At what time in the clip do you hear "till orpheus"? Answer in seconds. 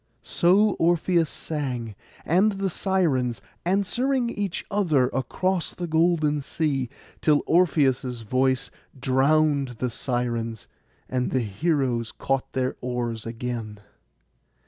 7.21-8.21